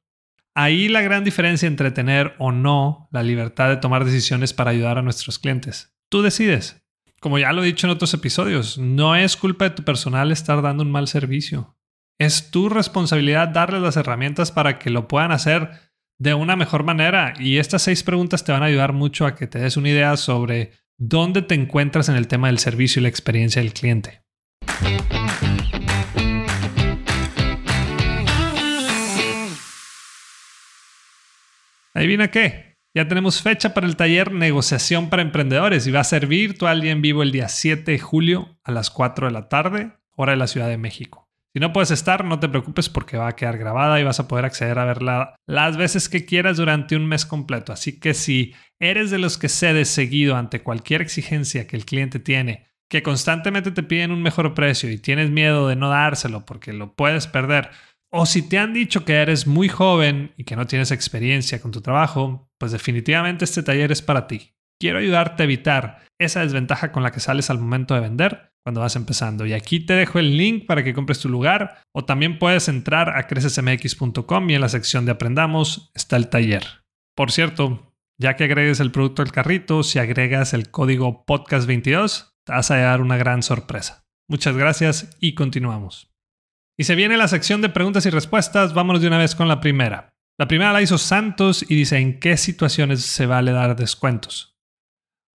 Ahí 0.55 0.89
la 0.89 1.01
gran 1.01 1.25
diferencia 1.25 1.67
entre 1.67 1.93
tener 1.93 2.35
o 2.39 2.53
no 2.53 3.09
la 3.11 3.23
libertad 3.23 3.71
de 3.71 3.79
tomar 3.79 4.05
decisiones 4.05 4.53
para 4.53 4.71
ayudar 4.71 4.99
a 4.99 5.03
nuestros 5.03 5.39
clientes. 5.39 5.97
Tú 6.11 6.21
decides. 6.21 6.85
Como 7.21 7.39
ya 7.39 7.53
lo 7.53 7.63
he 7.63 7.67
dicho 7.67 7.87
en 7.87 7.93
otros 7.93 8.13
episodios, 8.13 8.77
no 8.77 9.17
es 9.17 9.37
culpa 9.37 9.65
de 9.65 9.71
tu 9.71 9.83
personal 9.83 10.31
estar 10.31 10.61
dando 10.61 10.83
un 10.85 10.91
mal 10.91 11.09
servicio. 11.09 11.77
Es 12.19 12.51
tu 12.51 12.69
responsabilidad 12.69 13.49
darles 13.49 13.81
las 13.81 13.97
herramientas 13.97 14.53
para 14.53 14.79
que 14.79 14.91
lo 14.91 15.09
puedan 15.09 15.33
hacer 15.33 15.88
de 16.19 16.35
una 16.35 16.57
mejor 16.57 16.85
manera. 16.85 17.35
Y 17.39 17.59
estas 17.59 17.83
seis 17.83 18.03
preguntas 18.03 18.45
te 18.45 18.53
van 18.53 18.63
a 18.63 18.67
ayudar 18.67 18.93
mucho 18.93 19.27
a 19.27 19.35
que 19.35 19.47
te 19.47 19.59
des 19.59 19.77
una 19.77 19.89
idea 19.89 20.17
sobre 20.17 20.73
dónde 20.99 21.43
te 21.43 21.55
encuentras 21.55 22.09
en 22.09 22.17
el 22.17 22.29
tema 22.29 22.49
del 22.49 22.59
servicio 22.59 23.01
y 23.01 23.05
la 23.05 23.09
experiencia 23.09 23.63
del 23.63 23.73
cliente. 23.73 24.23
¿Adivina 31.95 32.31
qué? 32.31 32.77
Ya 32.95 33.07
tenemos 33.07 33.43
fecha 33.43 33.75
para 33.75 33.87
el 33.87 33.97
taller 33.97 34.33
Negociación 34.33 35.11
para 35.11 35.23
Emprendedores 35.23 35.87
y 35.87 35.91
va 35.91 36.01
a 36.01 36.05
ser 36.05 36.27
virtual 36.27 36.85
y 36.85 36.91
en 36.91 37.03
vivo 37.03 37.23
el 37.23 37.33
día 37.33 37.49
7 37.49 37.91
de 37.91 37.99
julio 37.99 38.59
a 38.65 38.73
las 38.73 38.91
4 38.91 39.27
de 39.27 39.33
la 39.33 39.49
tarde, 39.49 39.93
hora 40.17 40.33
de 40.33 40.39
la 40.39 40.47
Ciudad 40.47 40.69
de 40.69 40.79
México. 40.79 41.28
Si 41.59 41.61
no 41.61 41.73
puedes 41.73 41.91
estar, 41.91 42.25
no 42.25 42.39
te 42.39 42.49
preocupes 42.49 42.89
porque 42.89 43.17
va 43.17 43.27
a 43.27 43.35
quedar 43.35 43.59
grabada 43.59 43.99
y 43.99 44.05
vas 44.05 44.21
a 44.21 44.29
poder 44.29 44.45
acceder 44.45 44.79
a 44.79 44.85
verla 44.85 45.35
las 45.45 45.77
veces 45.77 46.09
que 46.09 46.25
quieras 46.25 46.57
durante 46.57 46.95
un 46.95 47.05
mes 47.05 47.27
completo. 47.27 47.73
Así 47.73 47.99
que 47.99 48.15
si 48.15 48.55
eres 48.79 49.11
de 49.11 49.19
los 49.19 49.39
que 49.39 49.49
cedes 49.49 49.89
seguido 49.89 50.37
ante 50.37 50.63
cualquier 50.63 51.03
exigencia 51.03 51.67
que 51.67 51.75
el 51.75 51.85
cliente 51.85 52.21
tiene, 52.21 52.69
que 52.89 53.03
constantemente 53.03 53.73
te 53.73 53.83
piden 53.83 54.13
un 54.13 54.23
mejor 54.23 54.55
precio 54.55 54.89
y 54.89 54.99
tienes 54.99 55.31
miedo 55.31 55.67
de 55.67 55.75
no 55.75 55.89
dárselo 55.89 56.45
porque 56.45 56.73
lo 56.73 56.95
puedes 56.95 57.27
perder, 57.27 57.71
o 58.09 58.25
si 58.25 58.49
te 58.49 58.59
han 58.59 58.73
dicho 58.73 59.05
que 59.05 59.15
eres 59.15 59.49
muy 59.49 59.69
joven 59.69 60.35
y 60.37 60.45
que 60.45 60.55
no 60.55 60.69
tienes 60.69 60.93
experiencia 60.93 61.61
con 61.61 61.73
tu 61.73 61.81
trabajo, 61.81 62.49
pues 62.59 62.71
definitivamente 62.71 63.45
este 63.45 63.65
taller 63.65 63.91
es 63.91 64.01
para 64.01 64.29
ti. 64.29 64.53
Quiero 64.81 64.99
ayudarte 64.99 65.43
a 65.43 65.45
evitar 65.45 66.03
esa 66.21 66.41
desventaja 66.41 66.93
con 66.93 67.03
la 67.03 67.11
que 67.11 67.21
sales 67.21 67.51
al 67.51 67.59
momento 67.59 67.95
de 67.95 68.01
vender 68.01 68.53
cuando 68.65 68.81
vas 68.81 68.97
empezando. 68.97 69.47
Y 69.47 69.53
aquí 69.53 69.81
te 69.81 69.95
dejo 69.95 70.19
el 70.19 70.37
link 70.37 70.67
para 70.67 70.85
que 70.85 70.95
compres 70.95 71.21
tu 71.21 71.29
lugar 71.29 71.83
o 71.95 72.05
también 72.05 72.39
puedes 72.39 72.69
entrar 72.69 73.17
a 73.17 73.27
crecesmx.com 73.27 74.51
y 74.51 74.55
en 74.55 74.61
la 74.61 74.69
sección 74.69 75.05
de 75.05 75.13
Aprendamos 75.13 75.91
está 75.95 76.17
el 76.17 76.29
taller. 76.29 76.65
Por 77.17 77.33
cierto, 77.33 77.95
ya 78.21 78.37
que 78.37 78.45
agregues 78.45 78.81
el 78.81 78.93
producto 78.93 79.23
al 79.23 79.33
carrito, 79.33 79.83
si 79.83 79.99
agregas 79.99 80.53
el 80.53 80.71
código 80.71 81.25
podcast22, 81.25 82.33
te 82.45 82.53
vas 82.53 82.71
a 82.71 82.77
dar 82.77 83.01
una 83.01 83.17
gran 83.17 83.43
sorpresa. 83.43 84.05
Muchas 84.29 84.57
gracias 84.57 85.17
y 85.21 85.35
continuamos. 85.35 86.11
Y 86.77 86.85
se 86.85 86.95
viene 86.95 87.17
la 87.17 87.29
sección 87.29 87.63
de 87.63 87.71
preguntas 87.71 88.07
y 88.07 88.11
respuestas. 88.11 88.75
Vámonos 88.75 89.03
de 89.03 89.09
una 89.09 89.19
vez 89.19 89.35
con 89.35 89.49
la 89.49 89.61
primera. 89.61 90.11
La 90.39 90.47
primera 90.47 90.73
la 90.73 90.83
hizo 90.83 90.99
Santos 90.99 91.65
y 91.69 91.75
dice 91.75 91.99
en 91.99 92.21
qué 92.21 92.37
situaciones 92.37 93.01
se 93.01 93.27
vale 93.27 93.51
dar 93.51 93.75
descuentos. 93.75 94.58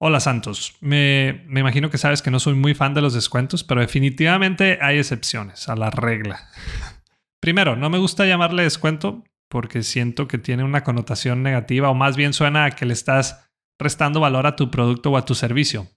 Hola 0.05 0.19
Santos, 0.19 0.75
me, 0.81 1.45
imagino 1.47 1.89
que 1.89 1.97
sabes 1.97 2.21
que 2.21 2.29
no 2.29 2.41
soy 2.41 2.55
muy 2.55 2.73
fan 2.73 2.93
de 2.93 2.99
los 3.01 3.13
descuentos, 3.13 3.63
pero 3.63 3.79
definitivamente 3.79 4.77
hay 4.81 4.97
excepciones 4.97 5.69
a 5.69 5.77
la 5.77 5.91
regla. 5.91 6.49
Primero, 7.41 7.77
no 7.77 7.89
me 7.89 7.99
gusta 7.99 8.25
llamarle 8.25 8.63
descuento 8.63 9.23
porque 9.49 9.81
siento 9.81 10.27
que 10.27 10.37
tiene 10.37 10.65
una 10.65 10.83
connotación 10.83 11.41
negativa 11.41 11.89
o 11.89 11.93
más 11.93 12.17
bien 12.17 12.33
suena 12.33 12.65
a 12.65 12.71
que 12.71 12.85
le 12.85 12.91
estás 12.91 13.49
restando 13.79 14.19
valor 14.19 14.45
a 14.45 14.57
tu 14.57 14.69
producto 14.69 15.09
o 15.11 15.15
a 15.15 15.23
tu 15.23 15.35
servicio. 15.35 15.87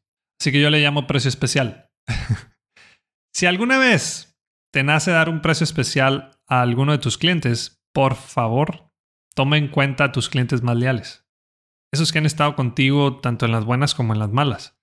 Así 0.40 0.52
que 0.52 0.60
yo 0.60 0.70
le 0.70 0.78
llamo 0.78 1.08
precio 1.08 1.28
especial. 1.28 1.90
si 3.34 3.46
alguna 3.46 3.76
vez 3.76 4.38
te 4.72 4.84
nace 4.84 5.10
dar 5.10 5.28
un 5.28 5.42
precio 5.42 5.64
especial 5.64 6.30
a 6.46 6.62
alguno 6.62 6.92
de 6.92 6.98
tus 6.98 7.18
clientes, 7.18 7.82
por 7.92 8.14
favor, 8.14 8.88
toma 9.34 9.58
en 9.58 9.66
cuenta 9.66 10.04
a 10.04 10.12
tus 10.12 10.28
clientes 10.28 10.62
más 10.62 10.76
leales 10.76 11.25
esos 11.97 12.12
que 12.12 12.19
han 12.19 12.26
estado 12.26 12.57
contigo 12.57 13.19
tanto 13.21 13.47
en 13.47 13.53
las 13.53 13.65
buenas 13.65 13.95
como 13.95 14.12
en 14.12 14.19
las 14.19 14.31
malas. 14.31 14.79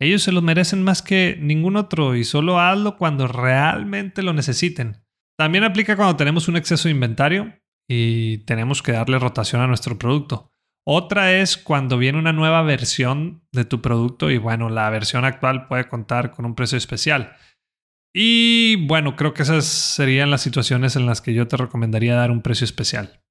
Ellos 0.00 0.22
se 0.22 0.32
lo 0.32 0.42
merecen 0.42 0.84
más 0.84 1.02
que 1.02 1.36
ningún 1.40 1.76
otro 1.76 2.14
y 2.14 2.24
solo 2.24 2.60
hazlo 2.60 2.96
cuando 2.96 3.26
realmente 3.26 4.22
lo 4.22 4.32
necesiten. 4.32 5.04
También 5.36 5.64
aplica 5.64 5.96
cuando 5.96 6.16
tenemos 6.16 6.48
un 6.48 6.56
exceso 6.56 6.88
de 6.88 6.94
inventario 6.94 7.58
y 7.88 8.38
tenemos 8.38 8.82
que 8.82 8.92
darle 8.92 9.18
rotación 9.18 9.60
a 9.60 9.66
nuestro 9.66 9.98
producto. 9.98 10.52
Otra 10.86 11.32
es 11.32 11.56
cuando 11.56 11.98
viene 11.98 12.18
una 12.18 12.32
nueva 12.32 12.62
versión 12.62 13.42
de 13.52 13.64
tu 13.64 13.82
producto 13.82 14.30
y 14.30 14.38
bueno, 14.38 14.70
la 14.70 14.88
versión 14.90 15.24
actual 15.24 15.66
puede 15.66 15.88
contar 15.88 16.30
con 16.30 16.46
un 16.46 16.54
precio 16.54 16.78
especial. 16.78 17.36
Y 18.14 18.86
bueno, 18.86 19.14
creo 19.14 19.34
que 19.34 19.42
esas 19.42 19.66
serían 19.66 20.30
las 20.30 20.40
situaciones 20.40 20.96
en 20.96 21.06
las 21.06 21.20
que 21.20 21.34
yo 21.34 21.46
te 21.46 21.56
recomendaría 21.56 22.14
dar 22.14 22.30
un 22.30 22.42
precio 22.42 22.64
especial. 22.64 23.22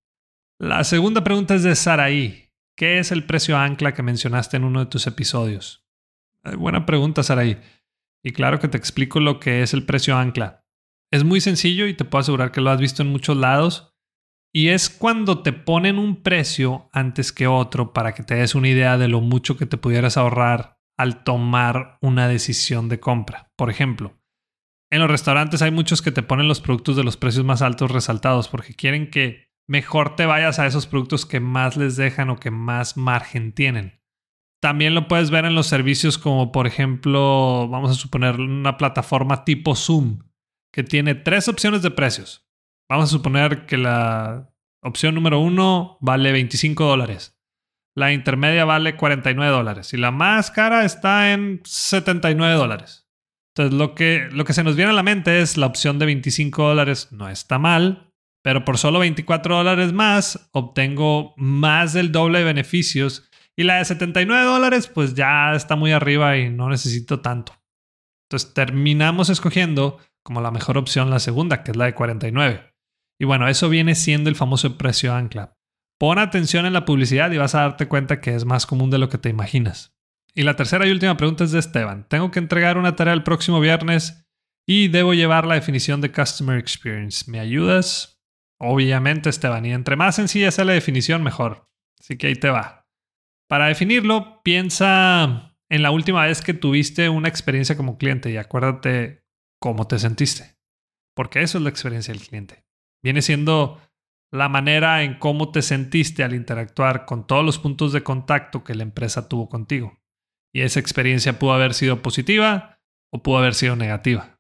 La 0.59 0.83
segunda 0.83 1.23
pregunta 1.23 1.55
es 1.55 1.63
de 1.63 1.75
Saraí. 1.75 2.46
¿Qué 2.77 2.99
es 2.99 3.11
el 3.11 3.23
precio 3.23 3.57
ancla 3.57 3.95
que 3.95 4.03
mencionaste 4.03 4.55
en 4.55 4.63
uno 4.63 4.81
de 4.81 4.85
tus 4.85 5.07
episodios? 5.07 5.83
Eh, 6.43 6.55
buena 6.55 6.85
pregunta, 6.85 7.23
Saraí. 7.23 7.57
Y 8.23 8.33
claro 8.33 8.59
que 8.59 8.67
te 8.67 8.77
explico 8.77 9.19
lo 9.19 9.39
que 9.39 9.63
es 9.63 9.73
el 9.73 9.83
precio 9.83 10.15
ancla. 10.15 10.63
Es 11.11 11.23
muy 11.23 11.41
sencillo 11.41 11.87
y 11.87 11.95
te 11.95 12.05
puedo 12.05 12.21
asegurar 12.21 12.51
que 12.51 12.61
lo 12.61 12.69
has 12.69 12.79
visto 12.79 13.01
en 13.01 13.11
muchos 13.11 13.35
lados. 13.35 13.95
Y 14.53 14.69
es 14.69 14.91
cuando 14.91 15.41
te 15.41 15.53
ponen 15.53 15.97
un 15.97 16.21
precio 16.21 16.87
antes 16.93 17.31
que 17.31 17.47
otro 17.47 17.93
para 17.93 18.13
que 18.13 18.21
te 18.21 18.35
des 18.35 18.53
una 18.53 18.69
idea 18.69 18.99
de 18.99 19.07
lo 19.07 19.21
mucho 19.21 19.57
que 19.57 19.65
te 19.65 19.77
pudieras 19.77 20.15
ahorrar 20.15 20.79
al 20.97 21.23
tomar 21.23 21.97
una 22.01 22.27
decisión 22.27 22.89
de 22.89 22.99
compra. 22.99 23.51
Por 23.55 23.71
ejemplo, 23.71 24.21
en 24.91 24.99
los 24.99 25.09
restaurantes 25.09 25.63
hay 25.63 25.71
muchos 25.71 26.03
que 26.03 26.11
te 26.11 26.21
ponen 26.21 26.47
los 26.47 26.61
productos 26.61 26.95
de 26.95 27.03
los 27.03 27.17
precios 27.17 27.43
más 27.43 27.63
altos 27.63 27.89
resaltados 27.89 28.47
porque 28.49 28.75
quieren 28.75 29.09
que 29.09 29.46
mejor 29.67 30.15
te 30.15 30.25
vayas 30.25 30.59
a 30.59 30.65
esos 30.65 30.87
productos 30.87 31.25
que 31.25 31.39
más 31.39 31.77
les 31.77 31.95
dejan 31.97 32.29
o 32.29 32.37
que 32.37 32.51
más 32.51 32.97
margen 32.97 33.51
tienen. 33.53 34.01
También 34.61 34.95
lo 34.95 35.07
puedes 35.07 35.29
ver 35.29 35.45
en 35.45 35.55
los 35.55 35.67
servicios 35.67 36.17
como 36.17 36.51
por 36.51 36.65
ejemplo, 36.65 37.67
vamos 37.69 37.91
a 37.91 37.95
suponer 37.95 38.39
una 38.39 38.77
plataforma 38.77 39.45
tipo 39.45 39.75
Zoom, 39.75 40.23
que 40.73 40.83
tiene 40.83 41.13
tres 41.15 41.47
opciones 41.47 41.81
de 41.81 41.91
precios. 41.91 42.47
Vamos 42.89 43.05
a 43.05 43.11
suponer 43.11 43.65
que 43.65 43.77
la 43.77 44.49
opción 44.81 45.13
número 45.13 45.39
uno 45.39 45.97
vale 46.01 46.31
25 46.31 46.83
dólares. 46.85 47.37
La 47.95 48.13
intermedia 48.13 48.63
vale 48.63 48.95
49 48.95 49.51
dólares 49.51 49.93
y 49.93 49.97
la 49.97 50.11
más 50.11 50.51
cara 50.51 50.85
está 50.85 51.33
en 51.33 51.61
79 51.63 52.55
dólares. 52.55 53.07
Entonces 53.55 53.77
lo 53.77 53.95
que, 53.95 54.29
lo 54.31 54.45
que 54.45 54.53
se 54.53 54.63
nos 54.63 54.75
viene 54.75 54.91
a 54.91 54.95
la 54.95 55.03
mente 55.03 55.41
es 55.41 55.57
la 55.57 55.65
opción 55.65 55.97
de 55.97 56.05
25 56.05 56.67
dólares 56.67 57.11
no 57.11 57.27
está 57.27 57.57
mal, 57.57 58.06
pero 58.43 58.65
por 58.65 58.77
solo 58.77 58.99
24 58.99 59.57
dólares 59.57 59.93
más 59.93 60.49
obtengo 60.51 61.33
más 61.37 61.93
del 61.93 62.11
doble 62.11 62.39
de 62.39 62.45
beneficios 62.45 63.29
y 63.55 63.63
la 63.63 63.77
de 63.77 63.85
79 63.85 64.45
dólares 64.45 64.87
pues 64.87 65.15
ya 65.15 65.53
está 65.53 65.75
muy 65.75 65.91
arriba 65.91 66.37
y 66.37 66.49
no 66.49 66.69
necesito 66.69 67.21
tanto. 67.21 67.53
Entonces 68.29 68.53
terminamos 68.53 69.29
escogiendo 69.29 69.99
como 70.23 70.41
la 70.41 70.51
mejor 70.51 70.77
opción 70.77 71.09
la 71.09 71.19
segunda, 71.19 71.63
que 71.63 71.71
es 71.71 71.77
la 71.77 71.85
de 71.85 71.93
49. 71.93 72.73
Y 73.19 73.25
bueno, 73.25 73.47
eso 73.47 73.69
viene 73.69 73.95
siendo 73.95 74.29
el 74.29 74.35
famoso 74.35 74.77
precio 74.77 75.13
ancla. 75.13 75.57
Pon 75.97 76.19
atención 76.19 76.65
en 76.65 76.73
la 76.73 76.85
publicidad 76.85 77.31
y 77.31 77.37
vas 77.37 77.55
a 77.55 77.61
darte 77.61 77.87
cuenta 77.87 78.21
que 78.21 78.35
es 78.35 78.45
más 78.45 78.65
común 78.65 78.91
de 78.91 78.99
lo 78.99 79.09
que 79.09 79.17
te 79.17 79.29
imaginas. 79.29 79.97
Y 80.35 80.43
la 80.43 80.55
tercera 80.55 80.85
y 80.85 80.91
última 80.91 81.17
pregunta 81.17 81.43
es 81.43 81.51
de 81.51 81.59
Esteban. 81.59 82.05
Tengo 82.07 82.29
que 82.29 82.39
entregar 82.39 82.77
una 82.77 82.95
tarea 82.95 83.13
el 83.13 83.23
próximo 83.23 83.59
viernes 83.59 84.27
y 84.67 84.89
debo 84.89 85.15
llevar 85.15 85.47
la 85.47 85.55
definición 85.55 86.01
de 86.01 86.11
Customer 86.11 86.59
Experience. 86.59 87.31
¿Me 87.31 87.39
ayudas? 87.39 88.16
Obviamente, 88.59 89.29
Esteban, 89.29 89.65
y 89.65 89.71
entre 89.71 89.95
más 89.95 90.15
sencilla 90.15 90.51
sea 90.51 90.65
la 90.65 90.73
definición, 90.73 91.23
mejor. 91.23 91.69
Así 91.99 92.17
que 92.17 92.27
ahí 92.27 92.35
te 92.35 92.49
va. 92.49 92.87
Para 93.47 93.67
definirlo, 93.67 94.41
piensa 94.43 95.55
en 95.69 95.83
la 95.83 95.91
última 95.91 96.25
vez 96.25 96.41
que 96.41 96.53
tuviste 96.53 97.09
una 97.09 97.29
experiencia 97.29 97.77
como 97.77 97.97
cliente 97.97 98.31
y 98.31 98.37
acuérdate 98.37 99.23
cómo 99.59 99.87
te 99.87 99.99
sentiste. 99.99 100.57
Porque 101.15 101.41
eso 101.41 101.57
es 101.57 101.63
la 101.63 101.69
experiencia 101.69 102.13
del 102.13 102.25
cliente. 102.25 102.65
Viene 103.03 103.21
siendo 103.21 103.81
la 104.31 104.49
manera 104.49 105.03
en 105.03 105.17
cómo 105.17 105.51
te 105.51 105.61
sentiste 105.61 106.23
al 106.23 106.33
interactuar 106.33 107.05
con 107.05 107.25
todos 107.25 107.45
los 107.45 107.59
puntos 107.59 107.93
de 107.93 108.03
contacto 108.03 108.63
que 108.63 108.75
la 108.75 108.83
empresa 108.83 109.29
tuvo 109.29 109.49
contigo. 109.49 109.99
Y 110.53 110.61
esa 110.61 110.79
experiencia 110.79 111.39
pudo 111.39 111.53
haber 111.53 111.73
sido 111.73 112.01
positiva 112.01 112.79
o 113.11 113.23
pudo 113.23 113.37
haber 113.37 113.53
sido 113.53 113.75
negativa. 113.75 114.39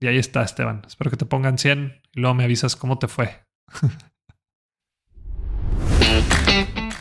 Y 0.00 0.06
ahí 0.06 0.16
está, 0.16 0.42
Esteban. 0.42 0.82
Espero 0.86 1.10
que 1.10 1.16
te 1.16 1.26
pongan 1.26 1.58
100 1.58 1.99
y 2.14 2.20
luego 2.20 2.34
me 2.34 2.44
avisas 2.44 2.76
cómo 2.76 2.98
te 2.98 3.08
fue. 3.08 3.44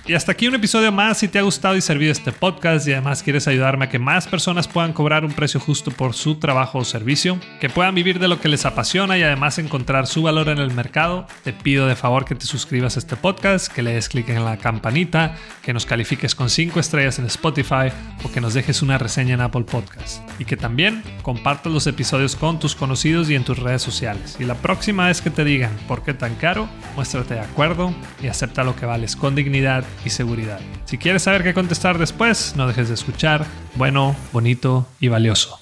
Y 0.10 0.16
hasta 0.16 0.32
aquí 0.32 0.48
un 0.48 0.56
episodio 0.56 0.92
más. 0.92 1.20
Si 1.20 1.28
te 1.28 1.38
ha 1.38 1.44
gustado 1.44 1.76
y 1.76 1.82
servido 1.82 2.12
este 2.12 2.32
podcast 2.32 2.88
y 2.88 2.94
además 2.94 3.22
quieres 3.22 3.48
ayudarme 3.48 3.86
a 3.86 3.90
que 3.90 4.00
más 4.00 4.26
personas 4.26 4.68
puedan 4.68 4.92
cobrar 4.92 5.24
un 5.24 5.34
precio 5.34 5.60
justo 5.60 5.92
por 5.92 6.16
su 6.16 6.40
trabajo 6.40 6.80
o 6.80 6.84
servicio, 6.84 7.40
que 7.60 7.70
puedan 7.70 7.94
vivir 7.94 8.18
de 8.18 8.28
lo 8.28 8.42
que 8.42 8.50
les 8.50 8.66
apasiona 8.66 9.20
y 9.20 9.22
además 9.22 9.60
encontrar 9.60 10.08
su 10.08 10.24
valor 10.24 10.50
en 10.50 10.58
el 10.58 10.74
mercado, 10.74 11.28
te 11.44 11.54
pido 11.54 11.86
de 11.86 11.96
favor 11.96 12.26
que 12.26 12.34
te 12.34 12.48
suscribas 12.48 12.96
a 12.96 13.02
este 13.02 13.18
podcast, 13.18 13.72
que 13.72 13.84
le 13.84 13.94
des 13.94 14.10
clic 14.10 14.30
en 14.30 14.46
la 14.46 14.58
campanita, 14.58 15.36
que 15.62 15.74
nos 15.74 15.86
califiques 15.86 16.34
con 16.34 16.50
5 16.50 16.80
estrellas 16.80 17.20
en 17.20 17.28
Spotify 17.28 17.92
o 18.24 18.32
que 18.32 18.42
nos 18.42 18.56
dejes 18.56 18.82
una 18.82 18.98
reseña 18.98 19.36
en 19.36 19.42
Apple 19.42 19.66
Podcast. 19.66 20.28
Y 20.40 20.46
que 20.46 20.58
también 20.58 21.04
compartas 21.22 21.72
los 21.72 21.86
episodios 21.86 22.36
con 22.36 22.58
tus 22.58 22.74
conocidos 22.74 23.30
y 23.30 23.36
en 23.36 23.44
tus 23.44 23.60
redes 23.60 23.84
sociales. 23.84 24.38
Y 24.40 24.46
la 24.46 24.56
próxima 24.56 25.06
vez 25.06 25.22
que 25.22 25.30
te 25.30 25.44
digan 25.44 25.78
por 25.88 26.02
qué 26.02 26.16
tan 26.16 26.34
caro, 26.34 26.68
muéstrate 26.96 27.36
de 27.36 27.42
acuerdo 27.42 27.94
y 28.24 28.28
acepta 28.28 28.64
lo 28.64 28.76
que 28.76 28.88
vales 28.88 29.16
con 29.16 29.36
dignidad 29.36 29.86
y 30.06 30.10
seguridad. 30.10 30.60
Si 30.86 30.98
quieres 30.98 31.24
saber 31.24 31.44
qué 31.44 31.54
contestar 31.54 31.98
después, 31.98 32.54
no 32.56 32.68
dejes 32.68 32.88
de 32.88 32.94
escuchar. 32.94 33.46
Bueno, 33.76 34.16
bonito 34.34 34.88
y 35.00 35.08
valioso. 35.08 35.60